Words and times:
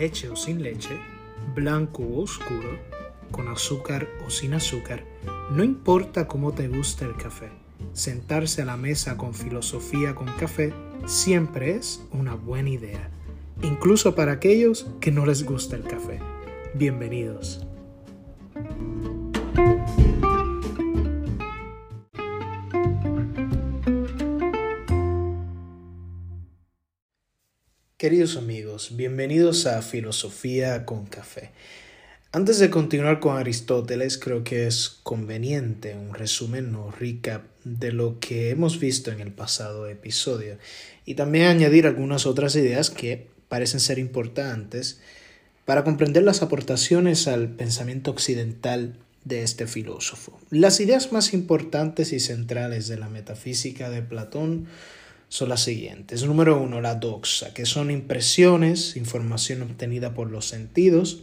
leche 0.00 0.30
o 0.30 0.36
sin 0.36 0.62
leche, 0.62 0.98
blanco 1.54 2.02
o 2.02 2.22
oscuro, 2.22 2.78
con 3.30 3.48
azúcar 3.48 4.08
o 4.26 4.30
sin 4.30 4.54
azúcar, 4.54 5.04
no 5.50 5.62
importa 5.62 6.26
cómo 6.26 6.52
te 6.52 6.68
gusta 6.68 7.04
el 7.04 7.16
café, 7.16 7.50
sentarse 7.92 8.62
a 8.62 8.64
la 8.64 8.78
mesa 8.78 9.18
con 9.18 9.34
filosofía 9.34 10.14
con 10.14 10.28
café 10.38 10.72
siempre 11.04 11.72
es 11.76 12.02
una 12.12 12.34
buena 12.34 12.70
idea, 12.70 13.10
incluso 13.62 14.14
para 14.14 14.32
aquellos 14.32 14.86
que 15.00 15.12
no 15.12 15.26
les 15.26 15.44
gusta 15.44 15.76
el 15.76 15.82
café. 15.82 16.18
Bienvenidos. 16.72 17.69
Queridos 28.00 28.38
amigos, 28.38 28.96
bienvenidos 28.96 29.66
a 29.66 29.82
Filosofía 29.82 30.86
con 30.86 31.04
Café. 31.04 31.50
Antes 32.32 32.58
de 32.58 32.70
continuar 32.70 33.20
con 33.20 33.36
Aristóteles, 33.36 34.16
creo 34.16 34.42
que 34.42 34.66
es 34.66 34.88
conveniente 35.02 35.94
un 35.94 36.14
resumen 36.14 36.74
o 36.76 36.90
recap 36.90 37.42
de 37.64 37.92
lo 37.92 38.18
que 38.18 38.48
hemos 38.48 38.80
visto 38.80 39.10
en 39.10 39.20
el 39.20 39.32
pasado 39.32 39.86
episodio 39.86 40.56
y 41.04 41.14
también 41.14 41.48
añadir 41.48 41.86
algunas 41.86 42.24
otras 42.24 42.56
ideas 42.56 42.88
que 42.88 43.26
parecen 43.50 43.80
ser 43.80 43.98
importantes 43.98 44.98
para 45.66 45.84
comprender 45.84 46.22
las 46.22 46.40
aportaciones 46.40 47.28
al 47.28 47.50
pensamiento 47.50 48.12
occidental 48.12 48.96
de 49.26 49.42
este 49.42 49.66
filósofo. 49.66 50.40
Las 50.48 50.80
ideas 50.80 51.12
más 51.12 51.34
importantes 51.34 52.14
y 52.14 52.20
centrales 52.20 52.88
de 52.88 52.96
la 52.96 53.10
metafísica 53.10 53.90
de 53.90 54.00
Platón 54.00 54.68
son 55.30 55.48
las 55.48 55.62
siguientes. 55.62 56.24
Número 56.24 56.60
uno, 56.60 56.80
la 56.80 56.96
doxa, 56.96 57.54
que 57.54 57.64
son 57.64 57.92
impresiones, 57.92 58.96
información 58.96 59.62
obtenida 59.62 60.12
por 60.12 60.28
los 60.28 60.46
sentidos, 60.46 61.22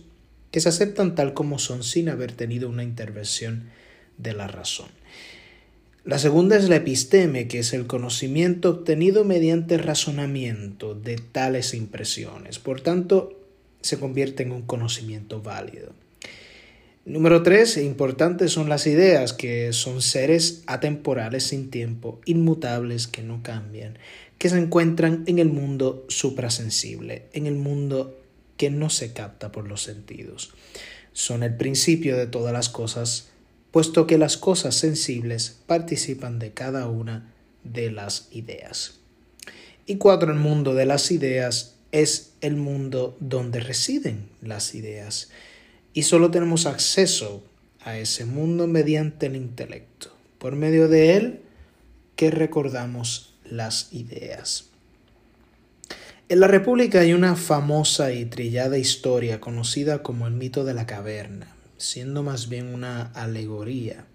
que 0.50 0.62
se 0.62 0.70
aceptan 0.70 1.14
tal 1.14 1.34
como 1.34 1.60
son 1.60 1.84
sin 1.84 2.08
haber 2.08 2.32
tenido 2.32 2.70
una 2.70 2.84
intervención 2.84 3.70
de 4.18 4.34
la 4.34 4.48
razón. 4.48 4.88
La 6.06 6.20
segunda 6.20 6.56
es 6.56 6.70
la 6.70 6.78
episteme, 6.78 7.50
que 7.50 7.60
es 7.60 7.74
el 7.74 7.86
conocimiento 7.86 8.70
obtenido 8.70 9.26
mediante 9.26 9.78
razonamiento 9.78 10.96
de 10.96 11.18
tales 11.18 11.74
impresiones. 11.74 12.60
Por 12.60 12.80
tanto, 12.80 13.38
se 13.82 14.00
convierte 14.00 14.44
en 14.44 14.54
un 14.54 14.62
conocimiento 14.62 15.42
válido. 15.42 15.92
Número 17.08 17.42
tres, 17.42 17.78
importantes 17.78 18.52
son 18.52 18.68
las 18.68 18.86
ideas, 18.86 19.32
que 19.32 19.72
son 19.72 20.02
seres 20.02 20.64
atemporales 20.68 21.46
sin 21.46 21.70
tiempo, 21.72 22.20
inmutables 22.26 23.08
que 23.08 23.24
no 23.24 23.42
cambian, 23.42 23.98
que 24.38 24.50
se 24.50 24.58
encuentran 24.58 25.24
en 25.26 25.40
el 25.40 25.48
mundo 25.48 26.04
suprasensible, 26.10 27.28
en 27.32 27.48
el 27.48 27.56
mundo 27.56 28.20
que 28.58 28.70
no 28.72 28.90
se 28.90 29.14
capta 29.14 29.54
por 29.54 29.70
los 29.70 29.84
sentidos. 29.84 30.54
Son 31.14 31.44
el 31.44 31.56
principio 31.56 32.18
de 32.18 32.28
todas 32.28 32.52
las 32.52 32.68
cosas, 32.68 33.30
puesto 33.72 34.06
que 34.06 34.18
las 34.18 34.36
cosas 34.36 34.76
sensibles 34.76 35.60
participan 35.66 36.40
de 36.40 36.52
cada 36.52 36.90
una 36.90 37.34
de 37.64 37.90
las 37.90 38.28
ideas. 38.34 39.00
Y 39.86 39.96
cuatro, 39.96 40.34
el 40.34 40.40
mundo 40.40 40.76
de 40.76 40.86
las 40.86 41.10
ideas 41.12 41.76
es 41.94 42.34
el 42.42 42.58
mundo 42.58 43.16
donde 43.22 43.62
residen 43.62 44.28
las 44.42 44.76
ideas 44.76 45.30
y 45.98 46.04
solo 46.04 46.30
tenemos 46.30 46.68
acceso 46.68 47.44
a 47.84 47.98
ese 47.98 48.24
mundo 48.24 48.68
mediante 48.68 49.26
el 49.26 49.36
intelecto, 49.36 50.16
por 50.38 50.56
medio 50.56 50.88
de 50.90 51.16
él 51.16 51.42
que 52.16 52.30
recordamos 52.30 53.34
las 53.50 53.92
ideas. 53.94 54.66
En 56.30 56.40
la 56.40 56.46
República 56.46 57.00
hay 57.00 57.14
una 57.14 57.36
famosa 57.36 58.14
y 58.14 58.26
trillada 58.26 58.78
historia 58.78 59.42
conocida 59.42 60.04
como 60.04 60.28
el 60.28 60.36
mito 60.36 60.66
de 60.66 60.76
la 60.76 60.86
caverna, 60.86 61.56
siendo 61.78 62.22
más 62.22 62.48
bien 62.48 62.76
una 62.76 63.08
alegoría. 63.14 64.06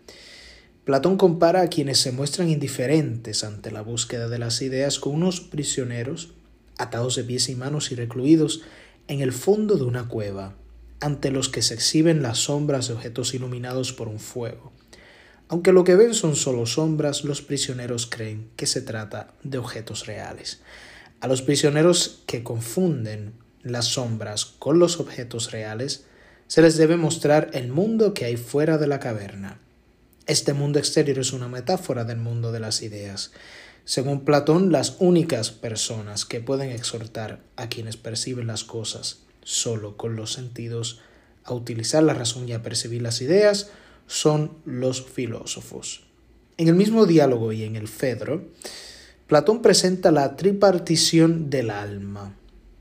Platón 0.84 1.16
compara 1.16 1.62
a 1.62 1.68
quienes 1.68 1.98
se 1.98 2.12
muestran 2.12 2.48
indiferentes 2.48 3.42
ante 3.42 3.72
la 3.72 3.82
búsqueda 3.82 4.28
de 4.28 4.38
las 4.38 4.62
ideas 4.62 5.00
con 5.00 5.14
unos 5.14 5.40
prisioneros 5.40 6.32
atados 6.78 7.16
de 7.16 7.24
pies 7.24 7.48
y 7.48 7.56
manos 7.56 7.90
y 7.90 7.96
recluidos 7.96 8.62
en 9.08 9.20
el 9.20 9.32
fondo 9.32 9.74
de 9.74 9.82
una 9.82 10.06
cueva, 10.06 10.54
ante 11.02 11.32
los 11.32 11.48
que 11.48 11.62
se 11.62 11.74
exhiben 11.74 12.22
las 12.22 12.38
sombras 12.38 12.86
de 12.86 12.94
objetos 12.94 13.34
iluminados 13.34 13.92
por 13.92 14.06
un 14.06 14.20
fuego. 14.20 14.72
Aunque 15.48 15.72
lo 15.72 15.82
que 15.82 15.96
ven 15.96 16.14
son 16.14 16.36
solo 16.36 16.64
sombras, 16.64 17.24
los 17.24 17.42
prisioneros 17.42 18.06
creen 18.06 18.50
que 18.54 18.66
se 18.66 18.82
trata 18.82 19.34
de 19.42 19.58
objetos 19.58 20.06
reales. 20.06 20.60
A 21.20 21.26
los 21.26 21.42
prisioneros 21.42 22.22
que 22.26 22.44
confunden 22.44 23.34
las 23.64 23.86
sombras 23.86 24.44
con 24.44 24.78
los 24.78 25.00
objetos 25.00 25.50
reales, 25.50 26.04
se 26.46 26.62
les 26.62 26.76
debe 26.76 26.96
mostrar 26.96 27.50
el 27.52 27.68
mundo 27.72 28.14
que 28.14 28.26
hay 28.26 28.36
fuera 28.36 28.78
de 28.78 28.86
la 28.86 29.00
caverna. 29.00 29.58
Este 30.26 30.52
mundo 30.52 30.78
exterior 30.78 31.18
es 31.18 31.32
una 31.32 31.48
metáfora 31.48 32.04
del 32.04 32.18
mundo 32.18 32.52
de 32.52 32.60
las 32.60 32.80
ideas. 32.80 33.32
Según 33.84 34.24
Platón, 34.24 34.70
las 34.70 34.98
únicas 35.00 35.50
personas 35.50 36.24
que 36.24 36.40
pueden 36.40 36.70
exhortar 36.70 37.40
a 37.56 37.68
quienes 37.68 37.96
perciben 37.96 38.46
las 38.46 38.62
cosas 38.62 39.21
solo 39.42 39.96
con 39.96 40.16
los 40.16 40.32
sentidos 40.32 41.00
a 41.44 41.54
utilizar 41.54 42.02
la 42.02 42.14
razón 42.14 42.48
y 42.48 42.52
a 42.52 42.62
percibir 42.62 43.02
las 43.02 43.20
ideas 43.20 43.70
son 44.06 44.52
los 44.64 45.04
filósofos. 45.04 46.04
En 46.56 46.68
el 46.68 46.74
mismo 46.74 47.06
diálogo 47.06 47.52
y 47.52 47.64
en 47.64 47.76
el 47.76 47.88
Fedro, 47.88 48.44
Platón 49.26 49.62
presenta 49.62 50.10
la 50.10 50.36
tripartición 50.36 51.48
del 51.48 51.70
alma. 51.70 52.36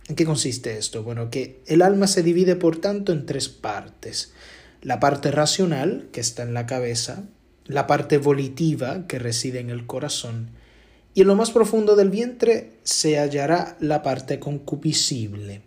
¿En 0.07 0.15
qué 0.15 0.25
consiste 0.25 0.77
esto? 0.77 1.03
Bueno, 1.03 1.29
que 1.29 1.61
el 1.67 1.81
alma 1.81 2.07
se 2.07 2.23
divide 2.23 2.55
por 2.55 2.77
tanto 2.77 3.13
en 3.13 3.25
tres 3.25 3.47
partes. 3.47 4.33
La 4.81 4.99
parte 4.99 5.31
racional, 5.31 6.09
que 6.11 6.19
está 6.19 6.43
en 6.43 6.53
la 6.53 6.65
cabeza, 6.65 7.23
la 7.65 7.87
parte 7.87 8.17
volitiva, 8.17 9.07
que 9.07 9.19
reside 9.19 9.59
en 9.59 9.69
el 9.69 9.85
corazón, 9.85 10.49
y 11.13 11.21
en 11.21 11.27
lo 11.27 11.35
más 11.35 11.51
profundo 11.51 11.95
del 11.95 12.09
vientre 12.09 12.73
se 12.83 13.19
hallará 13.19 13.77
la 13.79 14.01
parte 14.01 14.39
concupiscible, 14.39 15.61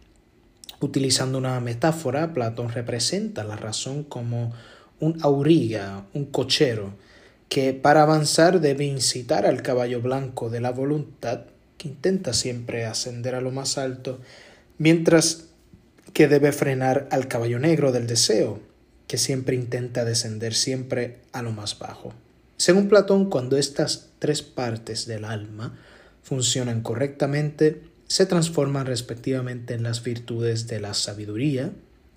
Utilizando 0.85 1.39
una 1.39 1.59
metáfora, 1.61 2.35
Platón 2.35 2.69
representa 2.69 3.43
la 3.43 3.57
razón 3.57 4.05
como 4.05 4.53
un 5.01 5.17
auriga, 5.23 6.05
un 6.13 6.27
cochero, 6.27 6.93
que 7.49 7.73
para 7.73 8.03
avanzar 8.03 8.61
debe 8.61 8.85
incitar 8.85 9.47
al 9.47 9.63
caballo 9.63 10.03
blanco 10.03 10.51
de 10.51 10.61
la 10.61 10.73
voluntad, 10.73 11.47
que 11.79 11.89
intenta 11.89 12.35
siempre 12.35 12.85
ascender 12.85 13.35
a 13.35 13.41
lo 13.41 13.51
más 13.51 13.79
alto, 13.79 14.21
mientras 14.77 15.47
que 16.13 16.29
debe 16.29 16.53
frenar 16.53 17.09
al 17.11 17.29
caballo 17.29 17.59
negro 17.59 17.91
del 17.91 18.07
deseo, 18.07 18.61
que 19.07 19.17
siempre 19.17 19.57
intenta 19.57 20.05
descender 20.05 20.53
siempre 20.53 21.21
a 21.33 21.41
lo 21.41 21.53
más 21.53 21.79
bajo. 21.79 22.13
Según 22.59 22.91
Platón, 22.91 23.31
cuando 23.31 23.57
estas 23.57 24.11
tres 24.19 24.43
partes 24.43 25.07
del 25.07 25.25
alma 25.25 25.79
funcionan 26.23 26.83
correctamente, 26.83 27.94
se 28.15 28.27
transforman 28.27 28.87
respectivamente 28.87 29.75
en 29.75 29.83
las 29.83 30.05
virtudes 30.05 30.69
de 30.69 30.79
la 30.79 30.95
sabiduría, 30.95 31.73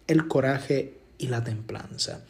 el 0.06 0.28
coraje 0.28 0.94
y 1.18 1.26
la 1.26 1.44
templanza. 1.44 2.24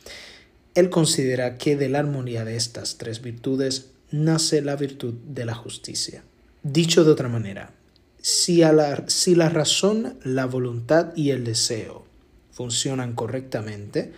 Él 0.73 0.89
considera 0.89 1.57
que 1.57 1.75
de 1.75 1.89
la 1.89 1.99
armonía 1.99 2.45
de 2.45 2.55
estas 2.55 2.97
tres 2.97 3.21
virtudes 3.21 3.89
nace 4.09 4.61
la 4.61 4.77
virtud 4.77 5.15
de 5.15 5.43
la 5.43 5.53
justicia. 5.53 6.23
Dicho 6.63 7.03
de 7.03 7.11
otra 7.11 7.27
manera, 7.27 7.73
si, 8.21 8.59
la, 8.59 9.03
si 9.07 9.35
la 9.35 9.49
razón, 9.49 10.17
la 10.23 10.45
voluntad 10.45 11.13
y 11.17 11.31
el 11.31 11.43
deseo 11.43 12.05
funcionan 12.53 13.15
correctamente, 13.15 14.13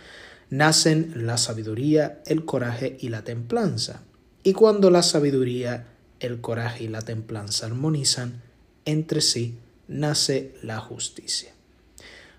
nacen 0.48 1.26
la 1.26 1.38
sabiduría, 1.38 2.22
el 2.26 2.44
coraje 2.44 2.98
y 3.00 3.08
la 3.08 3.24
templanza. 3.24 4.04
Y 4.44 4.52
cuando 4.52 4.92
la 4.92 5.02
sabiduría, 5.02 5.88
el 6.20 6.40
coraje 6.40 6.84
y 6.84 6.86
la 6.86 7.02
templanza 7.02 7.66
armonizan, 7.66 8.48
entre 8.84 9.20
sí 9.20 9.56
nace 9.88 10.54
la 10.62 10.78
justicia. 10.78 11.52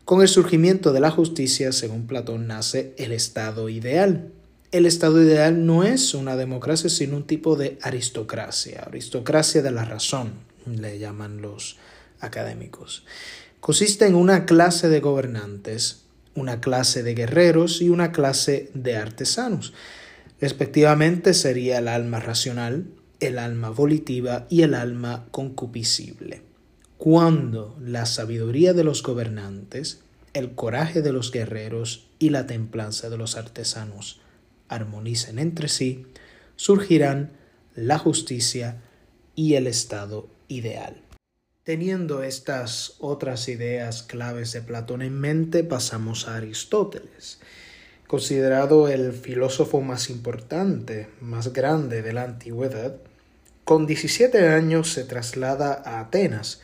Con 0.06 0.22
el 0.22 0.28
surgimiento 0.28 0.94
de 0.94 1.00
la 1.00 1.12
justicia, 1.12 1.72
según 1.72 2.08
Platón, 2.08 2.48
nace 2.48 2.94
el 2.98 3.12
Estado 3.12 3.70
ideal. 3.70 4.30
El 4.72 4.86
Estado 4.86 5.22
ideal 5.22 5.66
no 5.66 5.84
es 5.84 6.14
una 6.14 6.36
democracia, 6.36 6.90
sino 6.90 7.18
un 7.18 7.28
tipo 7.28 7.56
de 7.56 7.78
aristocracia, 7.82 8.84
aristocracia 8.88 9.62
de 9.62 9.72
la 9.72 9.86
razón, 9.86 10.34
le 10.66 10.98
llaman 10.98 11.42
los 11.42 11.78
académicos. 12.20 13.06
Consiste 13.60 14.06
en 14.06 14.16
una 14.16 14.46
clase 14.46 14.90
de 14.90 15.00
gobernantes, 15.02 16.02
una 16.36 16.62
clase 16.62 17.04
de 17.04 17.14
guerreros 17.14 17.82
y 17.82 17.90
una 17.90 18.12
clase 18.12 18.72
de 18.74 18.96
artesanos. 18.96 19.74
Respectivamente 20.40 21.34
sería 21.34 21.78
el 21.78 21.88
alma 21.88 22.20
racional, 22.20 22.86
el 23.22 23.40
alma 23.40 23.70
volitiva 23.70 24.46
y 24.50 24.64
el 24.64 24.74
alma 24.74 25.28
concupiscible. 25.32 26.42
Cuando 26.98 27.78
la 27.80 28.06
sabiduría 28.06 28.74
de 28.74 28.84
los 28.84 29.02
gobernantes, 29.02 30.02
el 30.34 30.56
coraje 30.56 31.02
de 31.02 31.14
los 31.14 31.32
guerreros 31.32 32.08
y 32.20 32.30
la 32.30 32.48
templanza 32.48 33.10
de 33.10 33.18
los 33.18 33.38
artesanos 33.38 34.22
armonicen 34.68 35.40
entre 35.40 35.68
sí, 35.68 36.06
surgirán 36.56 37.32
la 37.76 37.98
justicia 37.98 38.82
y 39.36 39.56
el 39.56 39.68
estado 39.68 40.30
ideal. 40.48 41.02
Teniendo 41.64 42.24
estas 42.24 42.96
otras 43.00 43.48
ideas 43.48 44.04
claves 44.04 44.52
de 44.52 44.62
Platón 44.62 45.02
en 45.02 45.20
mente, 45.20 45.64
pasamos 45.64 46.28
a 46.28 46.38
Aristóteles, 46.38 47.40
considerado 48.08 48.88
el 48.88 49.14
filósofo 49.14 49.82
más 49.82 50.10
importante, 50.10 51.08
más 51.20 51.54
grande 51.54 52.02
de 52.02 52.14
la 52.14 52.24
antigüedad. 52.24 52.96
Con 53.72 53.88
17 53.88 54.50
años 54.50 54.92
se 54.92 55.06
traslada 55.06 55.82
a 55.86 56.02
Atenas 56.02 56.60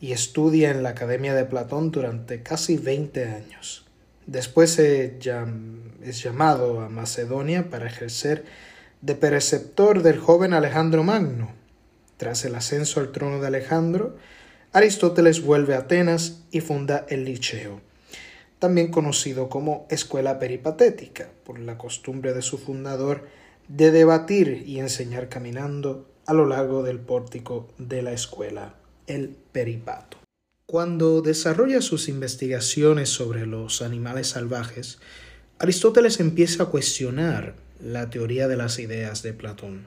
y 0.00 0.12
estudia 0.12 0.70
en 0.70 0.84
la 0.84 0.90
Academia 0.90 1.34
de 1.34 1.44
Platón 1.44 1.90
durante 1.90 2.44
casi 2.44 2.76
20 2.76 3.24
años. 3.24 3.84
Después 4.26 4.78
es 4.78 5.18
llamado 6.22 6.82
a 6.82 6.88
Macedonia 6.88 7.68
para 7.68 7.88
ejercer 7.88 8.44
de 9.00 9.16
preceptor 9.16 10.04
del 10.04 10.20
joven 10.20 10.54
Alejandro 10.54 11.02
Magno. 11.02 11.50
Tras 12.16 12.44
el 12.44 12.54
ascenso 12.54 13.00
al 13.00 13.10
trono 13.10 13.40
de 13.40 13.48
Alejandro, 13.48 14.16
Aristóteles 14.72 15.42
vuelve 15.42 15.74
a 15.74 15.78
Atenas 15.78 16.44
y 16.52 16.60
funda 16.60 17.06
el 17.08 17.24
Liceo, 17.24 17.80
también 18.60 18.92
conocido 18.92 19.48
como 19.48 19.84
Escuela 19.90 20.38
Peripatética, 20.38 21.28
por 21.42 21.58
la 21.58 21.76
costumbre 21.76 22.34
de 22.34 22.42
su 22.42 22.56
fundador 22.56 23.26
de 23.66 23.90
debatir 23.90 24.62
y 24.64 24.78
enseñar 24.78 25.28
caminando 25.28 26.06
a 26.26 26.34
lo 26.34 26.46
largo 26.46 26.82
del 26.82 26.98
pórtico 26.98 27.68
de 27.78 28.02
la 28.02 28.12
escuela, 28.12 28.74
el 29.06 29.28
peripato. 29.52 30.18
Cuando 30.66 31.22
desarrolla 31.22 31.80
sus 31.80 32.08
investigaciones 32.08 33.08
sobre 33.08 33.46
los 33.46 33.82
animales 33.82 34.28
salvajes, 34.28 34.98
Aristóteles 35.58 36.18
empieza 36.18 36.64
a 36.64 36.66
cuestionar 36.66 37.54
la 37.80 38.10
teoría 38.10 38.48
de 38.48 38.56
las 38.56 38.78
ideas 38.78 39.22
de 39.22 39.32
Platón. 39.32 39.86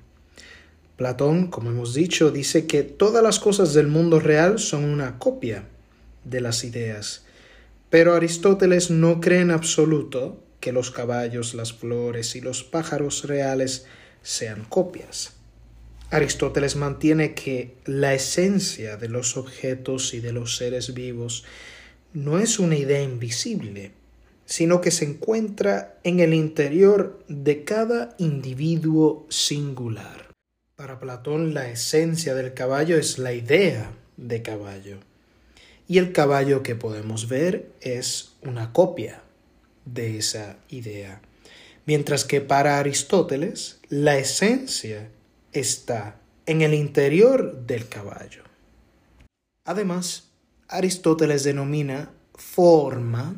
Platón, 0.95 1.47
como 1.47 1.69
hemos 1.69 1.93
dicho, 1.93 2.31
dice 2.31 2.65
que 2.65 2.83
todas 2.83 3.21
las 3.21 3.39
cosas 3.39 3.73
del 3.73 3.87
mundo 3.87 4.19
real 4.19 4.59
son 4.59 4.85
una 4.85 5.19
copia 5.19 5.65
de 6.23 6.41
las 6.41 6.63
ideas, 6.63 7.25
pero 7.89 8.15
Aristóteles 8.15 8.89
no 8.89 9.19
cree 9.19 9.41
en 9.41 9.51
absoluto 9.51 10.41
que 10.59 10.71
los 10.71 10.91
caballos, 10.91 11.53
las 11.53 11.73
flores 11.73 12.35
y 12.35 12.41
los 12.41 12.63
pájaros 12.63 13.23
reales 13.25 13.85
sean 14.21 14.65
copias. 14.65 15.38
Aristóteles 16.11 16.75
mantiene 16.75 17.35
que 17.35 17.75
la 17.85 18.15
esencia 18.15 18.97
de 18.97 19.09
los 19.09 19.37
objetos 19.37 20.15
y 20.15 20.19
de 20.19 20.33
los 20.33 20.57
seres 20.57 20.95
vivos 20.95 21.45
no 22.13 22.39
es 22.39 22.57
una 22.57 22.75
idea 22.75 23.03
invisible, 23.03 23.91
sino 24.45 24.81
que 24.81 24.89
se 24.89 25.05
encuentra 25.05 25.99
en 26.03 26.19
el 26.19 26.33
interior 26.33 27.23
de 27.27 27.63
cada 27.63 28.15
individuo 28.17 29.27
singular. 29.29 30.33
Para 30.75 30.99
Platón 30.99 31.53
la 31.53 31.69
esencia 31.69 32.33
del 32.33 32.55
caballo 32.55 32.97
es 32.97 33.19
la 33.19 33.33
idea 33.33 33.91
de 34.17 34.41
caballo, 34.41 34.97
y 35.87 35.99
el 35.99 36.11
caballo 36.11 36.63
que 36.63 36.73
podemos 36.73 37.27
ver 37.27 37.71
es 37.81 38.33
una 38.41 38.73
copia 38.73 39.21
de 39.85 40.17
esa 40.17 40.57
idea, 40.69 41.21
mientras 41.85 42.25
que 42.25 42.41
para 42.41 42.79
Aristóteles 42.79 43.79
la 43.89 44.17
esencia 44.17 45.09
está 45.51 46.19
en 46.45 46.61
el 46.61 46.73
interior 46.73 47.65
del 47.65 47.87
caballo. 47.87 48.43
Además, 49.65 50.29
Aristóteles 50.67 51.43
denomina 51.43 52.11
forma 52.35 53.35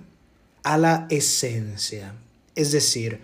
a 0.63 0.77
la 0.77 1.07
esencia, 1.09 2.13
es 2.55 2.71
decir, 2.71 3.21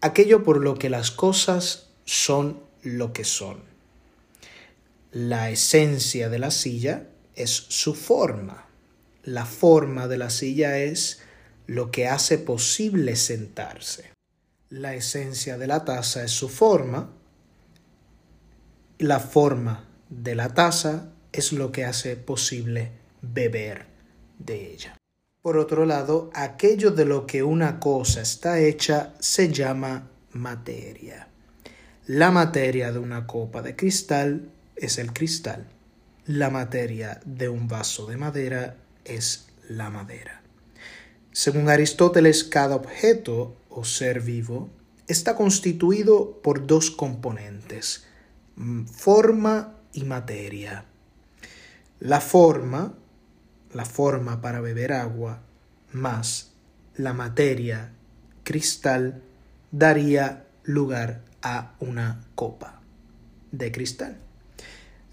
aquello 0.00 0.42
por 0.42 0.60
lo 0.60 0.74
que 0.74 0.90
las 0.90 1.10
cosas 1.10 1.88
son 2.04 2.60
lo 2.82 3.12
que 3.12 3.24
son. 3.24 3.62
La 5.12 5.50
esencia 5.50 6.28
de 6.28 6.38
la 6.38 6.50
silla 6.50 7.06
es 7.36 7.50
su 7.50 7.94
forma. 7.94 8.66
La 9.22 9.46
forma 9.46 10.08
de 10.08 10.18
la 10.18 10.28
silla 10.28 10.78
es 10.78 11.20
lo 11.66 11.90
que 11.90 12.08
hace 12.08 12.36
posible 12.36 13.16
sentarse. 13.16 14.10
La 14.68 14.94
esencia 14.94 15.56
de 15.56 15.66
la 15.66 15.84
taza 15.84 16.24
es 16.24 16.32
su 16.32 16.48
forma 16.48 17.10
la 18.98 19.20
forma 19.20 19.88
de 20.08 20.34
la 20.34 20.54
taza 20.54 21.12
es 21.32 21.52
lo 21.52 21.72
que 21.72 21.84
hace 21.84 22.16
posible 22.16 22.92
beber 23.22 23.86
de 24.38 24.72
ella. 24.72 24.96
Por 25.42 25.58
otro 25.58 25.84
lado, 25.84 26.30
aquello 26.32 26.90
de 26.90 27.04
lo 27.04 27.26
que 27.26 27.42
una 27.42 27.80
cosa 27.80 28.22
está 28.22 28.60
hecha 28.60 29.14
se 29.18 29.52
llama 29.52 30.08
materia. 30.32 31.28
La 32.06 32.30
materia 32.30 32.92
de 32.92 32.98
una 32.98 33.26
copa 33.26 33.62
de 33.62 33.76
cristal 33.76 34.50
es 34.76 34.98
el 34.98 35.12
cristal. 35.12 35.66
La 36.26 36.50
materia 36.50 37.20
de 37.26 37.48
un 37.48 37.68
vaso 37.68 38.06
de 38.06 38.16
madera 38.16 38.76
es 39.04 39.48
la 39.68 39.90
madera. 39.90 40.42
Según 41.32 41.68
Aristóteles, 41.68 42.44
cada 42.44 42.76
objeto 42.76 43.56
o 43.68 43.84
ser 43.84 44.20
vivo 44.20 44.70
está 45.08 45.34
constituido 45.34 46.40
por 46.42 46.66
dos 46.66 46.90
componentes, 46.90 48.06
forma 48.86 49.74
y 49.92 50.04
materia. 50.04 50.84
La 52.00 52.20
forma, 52.20 52.94
la 53.72 53.84
forma 53.84 54.40
para 54.40 54.60
beber 54.60 54.92
agua, 54.92 55.42
más 55.92 56.52
la 56.96 57.12
materia, 57.12 57.92
cristal, 58.44 59.22
daría 59.72 60.46
lugar 60.62 61.22
a 61.42 61.74
una 61.80 62.24
copa 62.34 62.80
de 63.50 63.72
cristal. 63.72 64.18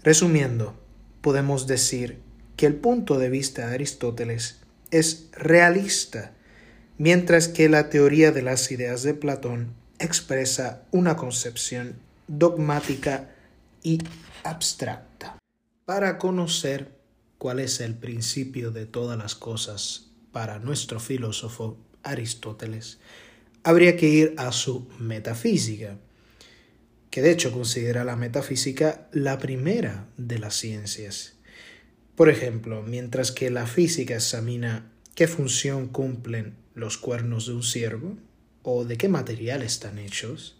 Resumiendo, 0.02 0.78
podemos 1.20 1.66
decir 1.66 2.20
que 2.56 2.66
el 2.66 2.74
punto 2.74 3.18
de 3.18 3.28
vista 3.28 3.66
de 3.66 3.74
Aristóteles 3.74 4.60
es 4.90 5.28
realista, 5.32 6.32
mientras 6.98 7.48
que 7.48 7.68
la 7.68 7.88
teoría 7.88 8.30
de 8.30 8.42
las 8.42 8.70
ideas 8.70 9.02
de 9.02 9.14
Platón 9.14 9.74
expresa 9.98 10.82
una 10.90 11.16
concepción 11.16 11.96
dogmática 12.32 13.30
y 13.82 13.98
abstracta. 14.42 15.38
Para 15.84 16.16
conocer 16.16 16.96
cuál 17.36 17.60
es 17.60 17.80
el 17.80 17.94
principio 17.94 18.70
de 18.70 18.86
todas 18.86 19.18
las 19.18 19.34
cosas 19.34 20.06
para 20.32 20.58
nuestro 20.58 20.98
filósofo 20.98 21.76
Aristóteles, 22.02 22.98
habría 23.64 23.96
que 23.98 24.08
ir 24.08 24.34
a 24.38 24.50
su 24.50 24.88
metafísica, 24.98 25.98
que 27.10 27.20
de 27.20 27.32
hecho 27.32 27.52
considera 27.52 28.02
la 28.02 28.16
metafísica 28.16 29.08
la 29.12 29.38
primera 29.38 30.08
de 30.16 30.38
las 30.38 30.54
ciencias. 30.54 31.34
Por 32.14 32.30
ejemplo, 32.30 32.82
mientras 32.82 33.30
que 33.30 33.50
la 33.50 33.66
física 33.66 34.14
examina 34.14 34.90
qué 35.14 35.28
función 35.28 35.88
cumplen 35.88 36.56
los 36.74 36.96
cuernos 36.96 37.46
de 37.46 37.52
un 37.52 37.62
ciervo 37.62 38.16
o 38.62 38.86
de 38.86 38.96
qué 38.96 39.08
material 39.08 39.62
están 39.62 39.98
hechos, 39.98 40.56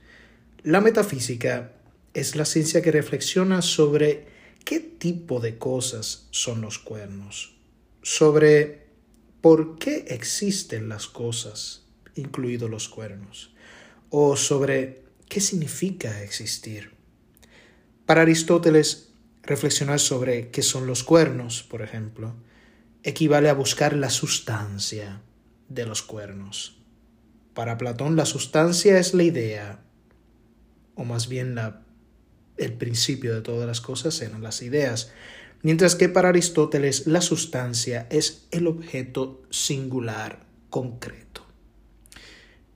la 0.65 0.81
metafísica 0.81 1.73
es 2.15 2.37
la 2.37 2.45
ciencia 2.45 2.83
que 2.83 2.93
reflexiona 2.93 3.63
sobre 3.63 4.27
qué 4.65 4.79
tipo 4.79 5.41
de 5.41 5.59
cosas 5.59 6.29
son 6.31 6.61
los 6.61 6.79
cuernos, 6.79 7.57
sobre 8.03 8.87
por 9.41 9.79
qué 9.79 10.05
existen 10.09 10.89
las 10.89 11.09
cosas, 11.09 11.83
incluidos 12.15 12.71
los 12.71 12.89
cuernos, 12.89 13.55
o 14.11 14.37
sobre 14.37 15.03
qué 15.29 15.41
significa 15.41 16.23
existir. 16.23 16.93
Para 18.07 18.23
Aristóteles, 18.23 19.09
reflexionar 19.43 19.99
sobre 19.99 20.51
qué 20.51 20.63
son 20.63 20.87
los 20.87 21.03
cuernos, 21.03 21.65
por 21.65 21.83
ejemplo, 21.83 22.35
equivale 23.03 23.49
a 23.49 23.55
buscar 23.55 23.95
la 23.95 24.11
sustancia 24.11 25.23
de 25.69 25.87
los 25.87 26.03
cuernos. 26.03 26.79
Para 27.53 27.79
Platón 27.79 28.15
la 28.15 28.27
sustancia 28.27 28.99
es 28.99 29.13
la 29.13 29.25
idea, 29.25 29.83
o 30.95 31.05
más 31.05 31.29
bien 31.29 31.55
la, 31.55 31.83
el 32.57 32.75
principio 32.75 33.35
de 33.35 33.43
todas 33.43 33.67
las 33.67 33.81
cosas 33.81 34.21
eran 34.21 34.43
las 34.43 34.63
ideas, 34.63 35.13
mientras 35.63 35.95
que 35.95 36.09
para 36.09 36.31
Aristóteles 36.31 37.07
la 37.07 37.21
sustancia 37.21 38.07
es 38.11 38.47
el 38.51 38.67
objeto 38.67 39.43
singular, 39.51 40.47
concreto. 40.71 41.47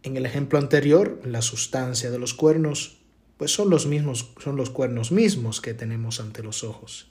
En 0.03 0.17
el 0.17 0.27
ejemplo 0.27 0.59
anterior, 0.59 1.21
la 1.25 1.43
sustancia 1.43 2.11
de 2.11 2.19
los 2.19 2.33
cuernos, 2.33 2.99
pues 3.39 3.53
son 3.53 3.71
los 3.71 3.87
mismos, 3.87 4.33
son 4.43 4.57
los 4.57 4.71
cuernos 4.71 5.11
mismos 5.11 5.61
que 5.61 5.75
tenemos 5.75 6.21
ante 6.21 6.43
los 6.43 6.63
ojos. 6.63 7.11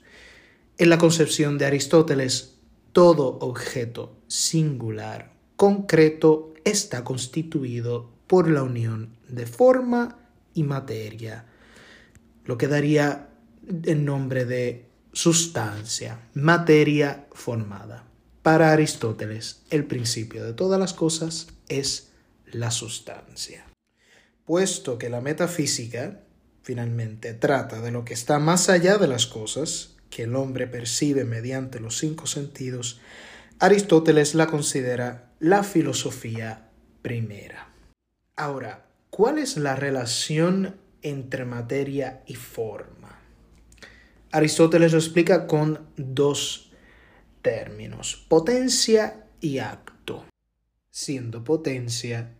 En 0.78 0.88
la 0.88 0.98
concepción 0.98 1.58
de 1.58 1.66
Aristóteles, 1.66 2.56
todo 2.92 3.38
objeto 3.40 4.16
singular, 4.28 5.34
concreto, 5.56 6.54
está 6.64 7.04
constituido 7.04 8.10
por 8.26 8.48
la 8.48 8.62
unión 8.62 9.16
de 9.28 9.46
forma 9.46 10.25
y 10.56 10.64
materia, 10.64 11.44
lo 12.44 12.58
que 12.58 12.66
daría 12.66 13.28
el 13.84 14.04
nombre 14.04 14.44
de 14.44 14.86
sustancia, 15.12 16.18
materia 16.34 17.26
formada. 17.32 18.04
Para 18.42 18.72
Aristóteles, 18.72 19.62
el 19.70 19.84
principio 19.84 20.44
de 20.44 20.54
todas 20.54 20.80
las 20.80 20.94
cosas 20.94 21.48
es 21.68 22.10
la 22.46 22.70
sustancia. 22.70 23.66
Puesto 24.44 24.98
que 24.98 25.10
la 25.10 25.20
metafísica 25.20 26.20
finalmente 26.62 27.34
trata 27.34 27.80
de 27.80 27.90
lo 27.90 28.04
que 28.04 28.14
está 28.14 28.38
más 28.38 28.68
allá 28.68 28.98
de 28.98 29.08
las 29.08 29.26
cosas, 29.26 29.96
que 30.10 30.22
el 30.22 30.36
hombre 30.36 30.66
percibe 30.66 31.24
mediante 31.24 31.80
los 31.80 31.98
cinco 31.98 32.26
sentidos, 32.26 33.00
Aristóteles 33.58 34.34
la 34.34 34.46
considera 34.46 35.32
la 35.38 35.62
filosofía 35.62 36.70
primera. 37.02 37.68
Ahora, 38.36 38.86
¿cuál 39.16 39.38
es 39.38 39.56
la 39.56 39.74
relación 39.74 40.76
entre 41.00 41.46
materia 41.46 42.22
y 42.26 42.34
forma? 42.34 43.18
Aristóteles 44.30 44.92
lo 44.92 44.98
explica 44.98 45.46
con 45.46 45.86
dos 45.96 46.70
términos, 47.40 48.26
potencia 48.28 49.24
y 49.40 49.56
acto, 49.60 50.26
siendo 50.90 51.44
potencia 51.44 52.34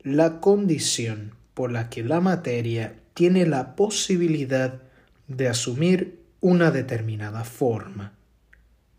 la 0.00 0.38
condición 0.38 1.34
por 1.54 1.72
la 1.72 1.88
que 1.88 2.04
la 2.04 2.20
materia 2.20 3.00
tiene 3.14 3.46
la 3.46 3.74
posibilidad 3.74 4.82
de 5.28 5.48
asumir 5.48 6.26
una 6.40 6.70
determinada 6.70 7.42
forma, 7.44 8.12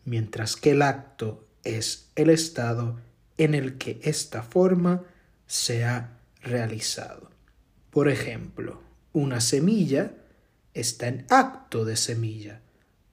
mientras 0.04 0.56
que 0.56 0.72
el 0.72 0.82
acto 0.82 1.46
es 1.64 2.10
el 2.16 2.32
estado 2.32 3.00
en 3.38 3.54
el 3.54 3.78
que 3.78 4.00
esta 4.02 4.42
forma 4.42 5.04
se 5.46 5.86
ha 5.86 6.19
realizado. 6.42 7.30
Por 7.90 8.10
ejemplo, 8.10 8.82
una 9.14 9.42
semilla 9.42 10.14
está 10.74 11.08
en 11.08 11.26
acto 11.30 11.86
de 11.86 11.96
semilla, 11.96 12.62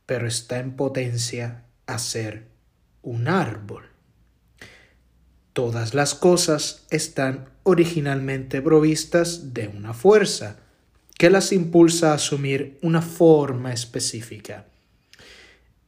pero 0.05 0.27
está 0.27 0.59
en 0.59 0.77
potencia 0.77 1.65
a 1.87 1.99
ser 1.99 2.49
un 3.03 3.29
árbol. 3.29 3.85
Todas 5.53 5.95
las 5.95 6.15
cosas 6.15 6.87
están 6.91 7.49
originalmente 7.63 8.61
provistas 8.61 9.55
de 9.55 9.69
una 9.69 9.95
fuerza 9.95 10.59
que 11.19 11.31
las 11.31 11.53
impulsa 11.53 12.13
a 12.13 12.17
asumir 12.17 12.79
una 12.83 13.01
forma 13.01 13.73
específica. 13.73 14.67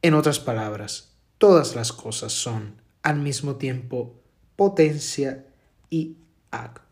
En 0.01 0.15
otras 0.15 0.39
palabras, 0.39 1.11
todas 1.37 1.75
las 1.75 1.93
cosas 1.93 2.33
son 2.33 2.81
al 3.03 3.19
mismo 3.19 3.57
tiempo 3.57 4.19
potencia 4.55 5.45
y 5.89 6.17
acto. 6.49 6.88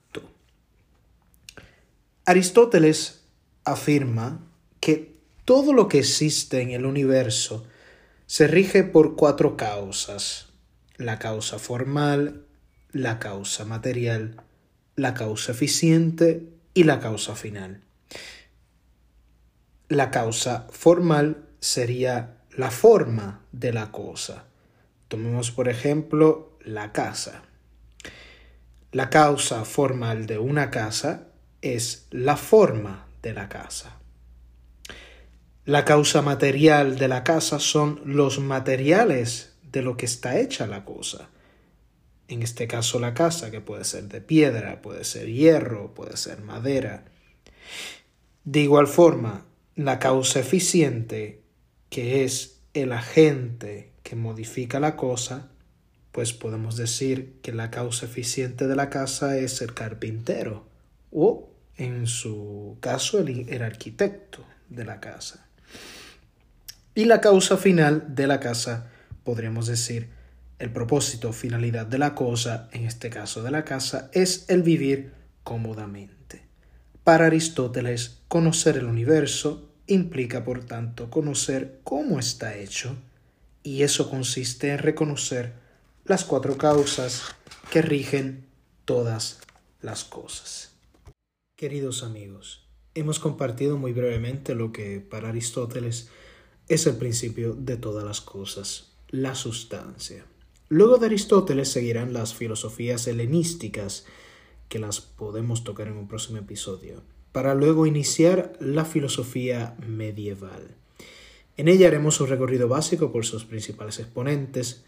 Aristóteles 2.27 3.21
afirma 3.63 4.41
que 4.81 5.15
todo 5.45 5.71
lo 5.71 5.87
que 5.87 5.99
existe 5.99 6.59
en 6.59 6.71
el 6.71 6.85
universo 6.85 7.65
se 8.25 8.47
rige 8.47 8.83
por 8.83 9.15
cuatro 9.15 9.55
causas. 9.55 10.49
La 10.97 11.19
causa 11.19 11.57
formal, 11.57 12.43
la 12.91 13.17
causa 13.19 13.63
material, 13.63 14.43
la 14.97 15.13
causa 15.13 15.53
eficiente 15.53 16.49
y 16.73 16.83
la 16.83 16.99
causa 16.99 17.33
final. 17.33 17.79
La 19.87 20.11
causa 20.11 20.67
formal 20.69 21.45
sería 21.61 22.41
la 22.51 22.71
forma 22.71 23.39
de 23.53 23.71
la 23.71 23.93
cosa. 23.93 24.47
Tomemos 25.07 25.51
por 25.51 25.69
ejemplo 25.69 26.57
la 26.59 26.91
casa. 26.91 27.43
La 28.91 29.09
causa 29.09 29.63
formal 29.63 30.25
de 30.25 30.39
una 30.39 30.69
casa 30.71 31.27
es 31.61 32.07
la 32.11 32.37
forma 32.37 33.07
de 33.21 33.33
la 33.33 33.49
casa. 33.49 33.97
La 35.65 35.83
causa 35.85 36.21
material 36.21 36.97
de 36.97 37.07
la 37.07 37.23
casa 37.23 37.59
son 37.59 38.01
los 38.05 38.39
materiales 38.39 39.55
de 39.63 39.81
lo 39.81 39.97
que 39.97 40.05
está 40.05 40.39
hecha 40.39 40.65
la 40.65 40.85
cosa 40.85 41.29
en 42.27 42.43
este 42.43 42.67
caso 42.67 42.99
la 42.99 43.13
casa, 43.13 43.51
que 43.51 43.61
puede 43.61 43.83
ser 43.85 44.05
de 44.05 44.21
piedra, 44.21 44.81
puede 44.81 45.03
ser 45.03 45.27
hierro, 45.27 45.93
puede 45.93 46.17
ser 46.17 46.41
madera. 46.41 47.05
De 48.43 48.61
igual 48.61 48.87
forma, 48.87 49.45
la 49.75 49.99
causa 49.99 50.39
eficiente, 50.39 51.41
que 51.89 52.23
es 52.23 52.59
el 52.73 52.91
agente 52.91 53.91
que 54.03 54.15
modifica 54.15 54.79
la 54.79 54.95
cosa, 54.95 55.49
pues 56.11 56.33
podemos 56.33 56.75
decir 56.75 57.35
que 57.41 57.53
la 57.53 57.71
causa 57.71 58.05
eficiente 58.05 58.67
de 58.67 58.75
la 58.75 58.89
casa 58.89 59.37
es 59.37 59.61
el 59.61 59.73
carpintero 59.73 60.65
o, 61.19 61.49
en 61.77 62.05
su 62.05 62.77
caso, 62.79 63.17
el, 63.19 63.49
el 63.49 63.63
arquitecto 63.63 64.45
de 64.69 64.85
la 64.85 64.99
casa. 64.99 65.47
Y 66.93 67.05
la 67.05 67.21
causa 67.21 67.57
final 67.57 68.15
de 68.15 68.27
la 68.27 68.39
casa, 68.39 68.91
podríamos 69.23 69.65
decir, 69.65 70.09
el 70.59 70.71
propósito 70.71 71.33
finalidad 71.33 71.87
de 71.87 71.97
la 71.97 72.13
cosa, 72.13 72.69
en 72.71 72.85
este 72.85 73.09
caso 73.09 73.41
de 73.41 73.51
la 73.51 73.65
casa, 73.65 74.09
es 74.13 74.45
el 74.47 74.61
vivir 74.61 75.13
cómodamente. 75.43 76.43
Para 77.03 77.27
Aristóteles, 77.27 78.19
conocer 78.27 78.77
el 78.77 78.85
universo 78.85 79.71
implica, 79.87 80.43
por 80.43 80.65
tanto, 80.65 81.09
conocer 81.09 81.79
cómo 81.83 82.19
está 82.19 82.55
hecho, 82.55 82.95
y 83.63 83.81
eso 83.81 84.09
consiste 84.09 84.71
en 84.71 84.79
reconocer 84.79 85.53
las 86.05 86.23
cuatro 86.23 86.57
causas 86.57 87.23
que 87.71 87.81
rigen 87.81 88.45
todas 88.85 89.39
las 89.81 90.03
cosas. 90.03 90.76
Queridos 91.57 92.03
amigos, 92.03 92.67
hemos 92.93 93.17
compartido 93.17 93.79
muy 93.79 93.91
brevemente 93.91 94.53
lo 94.53 94.71
que 94.71 94.99
para 94.99 95.29
Aristóteles 95.29 96.07
es 96.67 96.85
el 96.85 96.97
principio 96.97 97.55
de 97.55 97.77
todas 97.77 98.05
las 98.05 98.21
cosas, 98.21 98.91
la 99.09 99.33
sustancia. 99.33 100.23
Luego 100.69 100.99
de 100.99 101.07
Aristóteles 101.07 101.69
seguirán 101.69 102.13
las 102.13 102.35
filosofías 102.35 103.07
helenísticas, 103.07 104.05
que 104.69 104.77
las 104.77 105.01
podemos 105.01 105.63
tocar 105.63 105.87
en 105.87 105.97
un 105.97 106.07
próximo 106.07 106.37
episodio, 106.37 107.01
para 107.31 107.55
luego 107.55 107.87
iniciar 107.87 108.53
la 108.59 108.85
filosofía 108.85 109.75
medieval. 109.79 110.75
En 111.57 111.69
ella 111.69 111.87
haremos 111.87 112.21
un 112.21 112.27
recorrido 112.27 112.67
básico 112.67 113.11
por 113.11 113.25
sus 113.25 113.45
principales 113.45 113.97
exponentes. 113.97 114.85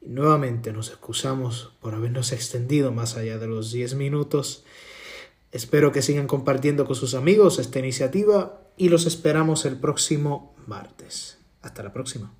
Nuevamente 0.00 0.72
nos 0.72 0.88
excusamos 0.88 1.74
por 1.78 1.94
habernos 1.94 2.32
extendido 2.32 2.90
más 2.90 3.18
allá 3.18 3.36
de 3.36 3.48
los 3.48 3.70
10 3.70 3.96
minutos. 3.96 4.64
Espero 5.52 5.92
que 5.92 6.02
sigan 6.02 6.26
compartiendo 6.26 6.86
con 6.86 6.96
sus 6.96 7.14
amigos 7.14 7.58
esta 7.58 7.78
iniciativa 7.78 8.60
y 8.76 8.88
los 8.88 9.06
esperamos 9.06 9.64
el 9.64 9.78
próximo 9.78 10.54
martes. 10.66 11.38
Hasta 11.60 11.82
la 11.82 11.92
próxima. 11.92 12.32